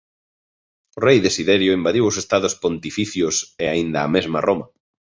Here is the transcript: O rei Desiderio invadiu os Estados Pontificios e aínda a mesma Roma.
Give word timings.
O 0.97 0.99
rei 1.07 1.17
Desiderio 1.27 1.75
invadiu 1.79 2.03
os 2.11 2.19
Estados 2.23 2.53
Pontificios 2.63 3.35
e 3.63 3.65
aínda 3.73 3.99
a 4.01 4.11
mesma 4.15 4.39
Roma. 4.47 4.65